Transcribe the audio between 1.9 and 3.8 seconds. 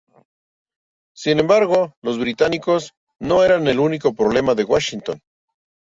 los británicos no eran el